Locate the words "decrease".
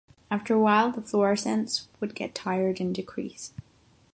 2.95-3.53